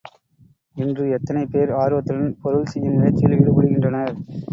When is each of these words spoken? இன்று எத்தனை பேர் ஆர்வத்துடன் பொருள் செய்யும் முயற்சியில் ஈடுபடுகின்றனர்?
இன்று 0.75 1.03
எத்தனை 1.09 1.43
பேர் 1.45 1.71
ஆர்வத்துடன் 1.73 2.33
பொருள் 2.41 2.65
செய்யும் 2.65 2.97
முயற்சியில் 2.97 3.37
ஈடுபடுகின்றனர்? 3.37 4.13